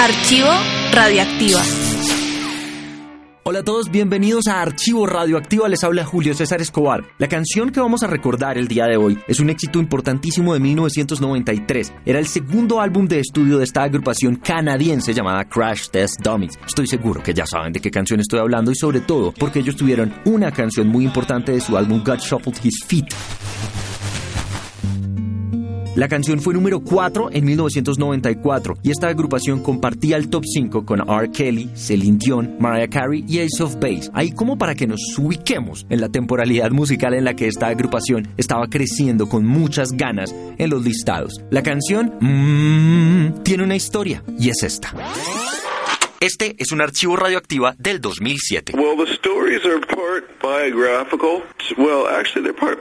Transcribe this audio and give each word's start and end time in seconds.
Archivo 0.00 0.48
Radioactiva. 0.92 1.60
Hola 3.42 3.58
a 3.58 3.64
todos, 3.64 3.90
bienvenidos 3.90 4.46
a 4.46 4.62
Archivo 4.62 5.08
Radioactiva, 5.08 5.68
les 5.68 5.82
habla 5.82 6.04
Julio 6.04 6.34
César 6.34 6.60
Escobar. 6.60 7.02
La 7.18 7.26
canción 7.26 7.70
que 7.70 7.80
vamos 7.80 8.04
a 8.04 8.06
recordar 8.06 8.58
el 8.58 8.68
día 8.68 8.84
de 8.84 8.96
hoy 8.96 9.18
es 9.26 9.40
un 9.40 9.50
éxito 9.50 9.80
importantísimo 9.80 10.54
de 10.54 10.60
1993. 10.60 11.92
Era 12.06 12.20
el 12.20 12.28
segundo 12.28 12.80
álbum 12.80 13.08
de 13.08 13.18
estudio 13.18 13.58
de 13.58 13.64
esta 13.64 13.82
agrupación 13.82 14.36
canadiense 14.36 15.12
llamada 15.12 15.44
Crash 15.46 15.88
Test 15.88 16.20
Dummies. 16.22 16.56
Estoy 16.64 16.86
seguro 16.86 17.20
que 17.20 17.34
ya 17.34 17.44
saben 17.44 17.72
de 17.72 17.80
qué 17.80 17.90
canción 17.90 18.20
estoy 18.20 18.38
hablando 18.38 18.70
y 18.70 18.76
sobre 18.76 19.00
todo 19.00 19.32
porque 19.32 19.58
ellos 19.58 19.74
tuvieron 19.74 20.14
una 20.26 20.52
canción 20.52 20.86
muy 20.86 21.04
importante 21.04 21.50
de 21.50 21.60
su 21.60 21.76
álbum 21.76 22.04
God 22.04 22.18
Shuffled 22.20 22.58
His 22.62 22.84
Feet. 22.86 23.08
La 25.98 26.06
canción 26.06 26.40
fue 26.40 26.54
número 26.54 26.78
4 26.78 27.30
en 27.32 27.44
1994 27.44 28.78
y 28.84 28.92
esta 28.92 29.08
agrupación 29.08 29.60
compartía 29.64 30.16
el 30.16 30.28
top 30.30 30.44
5 30.46 30.86
con 30.86 31.00
R. 31.00 31.32
Kelly, 31.32 31.70
Celine 31.74 32.18
Dion, 32.18 32.54
Mariah 32.60 32.86
Carey 32.86 33.24
y 33.26 33.40
Ace 33.40 33.60
of 33.60 33.80
Base. 33.80 34.08
Ahí 34.14 34.30
como 34.30 34.56
para 34.56 34.76
que 34.76 34.86
nos 34.86 35.00
ubiquemos 35.18 35.86
en 35.90 36.00
la 36.00 36.08
temporalidad 36.08 36.70
musical 36.70 37.14
en 37.14 37.24
la 37.24 37.34
que 37.34 37.48
esta 37.48 37.66
agrupación 37.66 38.28
estaba 38.36 38.68
creciendo 38.68 39.28
con 39.28 39.44
muchas 39.44 39.90
ganas 39.90 40.32
en 40.56 40.70
los 40.70 40.84
listados. 40.84 41.32
La 41.50 41.64
canción 41.64 42.12
mmm, 42.20 43.42
tiene 43.42 43.64
una 43.64 43.74
historia 43.74 44.22
y 44.38 44.50
es 44.50 44.62
esta. 44.62 44.94
Este 46.20 46.56
es 46.58 46.72
un 46.72 46.80
archivo 46.80 47.14
radioactiva 47.14 47.76
del 47.78 48.00
2007. 48.00 48.72
Well, 48.76 48.96
the 48.96 49.06
stories 49.14 49.64
are 49.64 49.78
part 49.78 50.24
biographical. 50.40 51.42
Well, 51.76 52.08
actually, 52.08 52.42
they're 52.42 52.54
part. 52.54 52.80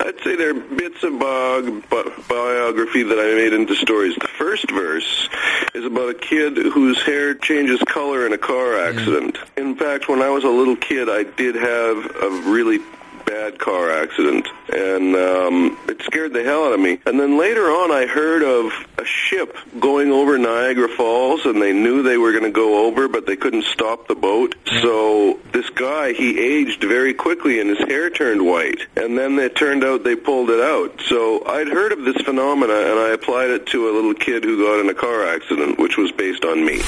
I'd 0.00 0.22
say 0.22 0.36
they're 0.36 0.54
bits 0.54 1.02
of 1.02 1.18
bi- 1.18 2.12
biography 2.28 3.02
that 3.02 3.18
I 3.18 3.34
made 3.34 3.52
into 3.52 3.74
stories. 3.74 4.14
The 4.20 4.28
first 4.28 4.70
verse 4.70 5.28
is 5.74 5.84
about 5.84 6.10
a 6.10 6.14
kid 6.14 6.56
whose 6.56 7.02
hair 7.02 7.34
changes 7.34 7.80
color 7.88 8.24
in 8.24 8.32
a 8.32 8.38
car 8.38 8.78
accident. 8.78 9.36
In 9.56 9.74
fact, 9.74 10.08
when 10.08 10.22
I 10.22 10.28
was 10.30 10.44
a 10.44 10.48
little 10.48 10.76
kid, 10.76 11.08
I 11.08 11.24
did 11.24 11.56
have 11.56 11.96
a 12.22 12.30
really 12.46 12.78
bad 13.26 13.58
car 13.58 13.90
accident, 13.90 14.46
and 14.72 15.16
um, 15.16 15.76
it 15.88 16.00
scared 16.02 16.32
the 16.32 16.44
hell 16.44 16.64
out 16.64 16.72
of 16.72 16.80
me. 16.80 16.98
And 17.06 17.18
then 17.18 17.36
later 17.36 17.64
on, 17.64 17.90
I 17.90 18.06
heard 18.06 18.42
of 18.44 18.72
a 18.98 19.04
ship 19.04 19.56
going 19.80 20.12
over 20.12 20.38
Niagara 20.38 20.88
Falls, 20.88 21.44
and 21.44 21.60
they 21.60 21.72
knew 21.72 22.02
they 22.04 22.18
were 22.18 22.30
going 22.30 22.44
to 22.44 22.50
go 22.50 22.86
over, 22.86 23.08
but 23.08 23.26
they 23.26 23.34
couldn't 23.36 23.55
stop 23.72 24.08
the 24.08 24.14
boat. 24.14 24.54
So 24.82 25.38
this 25.52 25.68
guy, 25.70 26.12
he 26.12 26.38
aged 26.38 26.82
very 26.82 27.14
quickly, 27.14 27.60
and 27.60 27.70
his 27.70 27.78
hair 27.88 28.10
turned 28.10 28.44
white. 28.44 28.80
And 28.96 29.16
then 29.18 29.38
it 29.38 29.56
turned 29.56 29.84
out 29.84 30.04
they 30.04 30.16
pulled 30.16 30.50
it 30.50 30.60
out. 30.60 31.00
So 31.08 31.44
I'd 31.46 31.68
heard 31.68 31.92
of 31.92 32.04
this 32.04 32.16
phenomena, 32.24 32.74
and 32.74 32.98
I 32.98 33.10
applied 33.10 33.50
it 33.50 33.66
to 33.66 33.88
a 33.88 33.92
little 33.92 34.14
kid 34.14 34.44
who 34.44 34.56
got 34.62 34.80
in 34.80 34.88
a 34.88 34.94
car 34.94 35.24
accident, 35.26 35.78
which 35.78 35.96
was 35.96 36.12
based 36.12 36.44
on 36.44 36.64
me. 36.64 36.80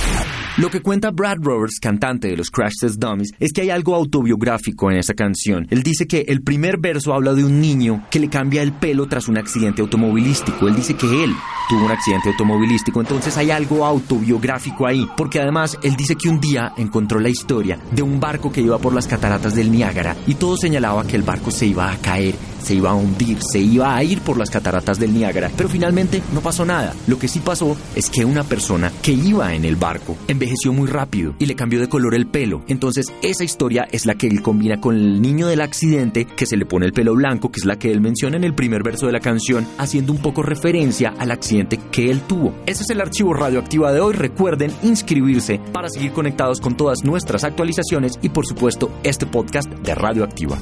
Lo 0.59 0.71
que 0.71 0.81
cuenta 0.81 1.13
Brad 1.13 1.39
Roberts, 1.41 1.79
cantante 1.81 2.29
de 2.29 2.37
los 2.37 2.51
Crash 2.51 2.81
Test 2.81 2.99
Dummies, 2.99 3.33
es 3.39 3.53
que 3.53 3.63
hay 3.63 3.71
algo 3.71 3.95
autobiográfico 3.95 4.91
en 4.91 4.99
esa 4.99 5.15
canción. 5.15 5.69
Él 5.71 5.83
dice 5.83 6.07
que 6.07 6.25
el 6.29 6.43
primer 6.43 6.79
verso 6.79 7.15
habla 7.15 7.33
de 7.35 7.45
un 7.45 7.61
niño 7.61 8.05
que 8.11 8.19
le 8.19 8.29
cambia 8.29 8.63
el 8.63 8.73
pelo 8.73 9.07
tras 9.07 9.29
un 9.29 9.39
accidente 9.39 9.83
automovilístico. 9.83 10.67
Él 10.67 10.75
dice 10.75 10.95
que 10.95 11.07
él 11.23 11.33
tuvo 11.69 11.85
un 11.85 11.93
accidente 11.93 12.31
automovilístico, 12.31 13.01
entonces 13.01 13.37
hay 13.37 13.51
algo 13.51 13.85
autobiográfico 13.85 14.87
ahí, 14.87 15.09
porque 15.17 15.41
además 15.41 15.79
él 15.83 15.97
dice 15.97 16.17
que 16.17 16.29
un 16.29 16.41
día 16.41 16.73
encontró 16.77 17.21
la 17.21 17.29
historia 17.29 17.79
de 17.91 18.03
un 18.03 18.21
barco 18.21 18.51
que 18.51 18.61
iba 18.61 18.79
por 18.79 18.95
las 18.95 19.07
cataratas 19.07 19.55
del 19.55 19.71
Niágara 19.71 20.17
y 20.27 20.35
todo 20.35 20.57
señalaba 20.57 21.05
que 21.05 21.17
el 21.17 21.23
barco 21.23 21.51
se 21.51 21.67
iba 21.67 21.91
a 21.91 21.97
caer, 21.99 22.35
se 22.63 22.75
iba 22.75 22.91
a 22.91 22.95
hundir, 22.95 23.39
se 23.43 23.59
iba 23.59 23.95
a 23.95 24.03
ir 24.03 24.21
por 24.21 24.39
las 24.39 24.51
cataratas 24.51 24.99
del 24.99 25.15
Niágara, 25.15 25.51
pero 25.57 25.69
finalmente 25.69 26.23
no 26.33 26.41
pasó 26.41 26.65
nada. 26.65 26.95
Lo 27.07 27.19
que 27.19 27.29
sí 27.29 27.41
pasó 27.41 27.77
es 27.95 28.11
que 28.11 28.25
una 28.25 28.45
persona 28.45 28.93
que 29.03 29.13
iba 29.13 29.55
en 29.55 29.65
el 29.65 29.77
barco 29.77 30.17
envejeció 30.29 30.73
muy 30.73 30.89
rápido 30.89 31.35
y 31.39 31.47
le 31.47 31.57
cambió 31.57 31.81
de 31.81 31.89
color 31.89 32.15
el 32.15 32.27
pelo. 32.27 32.63
Entonces 32.69 33.07
esa 33.23 33.45
historia 33.45 33.87
es 33.91 34.07
la 34.07 34.15
que 34.15 34.27
él 34.27 34.43
combina 34.43 34.81
con 34.81 34.97
el 34.97 35.21
niño 35.21 35.47
del 35.47 35.61
accidente 35.61 36.25
que 36.25 36.47
se 36.47 36.57
le 36.57 36.67
pone 36.67 36.87
el 36.87 36.93
pelo 36.93 37.15
blanco, 37.15 37.51
que 37.51 37.61
es 37.61 37.67
la 37.67 37.79
que 37.79 37.91
él 37.91 38.01
menciona 38.01 38.37
en 38.37 38.45
el 38.45 38.55
primer 38.55 38.83
verso 38.83 39.07
de 39.07 39.13
la 39.13 39.21
canción, 39.21 39.67
haciendo 39.79 40.13
un 40.13 40.19
poco 40.19 40.43
referencia 40.43 41.15
al 41.19 41.31
que 41.67 42.11
él 42.11 42.21
tuvo. 42.21 42.55
Ese 42.67 42.83
es 42.83 42.91
el 42.91 43.01
archivo 43.01 43.35
radioactiva 43.35 43.93
de 43.93 44.01
hoy. 44.01 44.15
Recuerden 44.15 44.73
inscribirse 44.83 45.61
para 45.73 45.89
seguir 45.89 46.13
conectados 46.13 46.61
con 46.61 46.77
todas 46.77 47.05
nuestras 47.05 47.45
actualizaciones 47.45 48.19
y 48.23 48.29
por 48.29 48.47
supuesto 48.47 48.91
este 49.03 49.27
podcast 49.27 49.69
de 49.69 49.95
Radioactiva. 49.95 50.59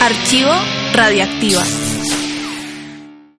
Archivo 0.00 0.52
Radioactiva. 0.94 1.62